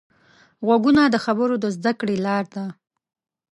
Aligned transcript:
غوږونه 0.65 1.01
د 1.07 1.15
خبرو 1.25 1.55
د 1.59 1.65
زده 1.75 1.91
کړې 1.99 2.15
لاره 2.25 2.49
ده 2.55 2.65